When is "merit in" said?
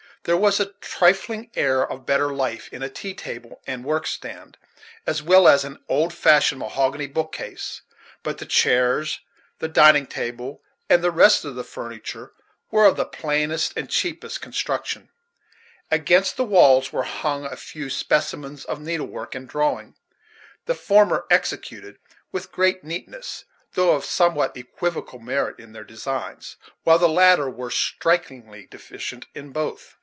25.17-25.71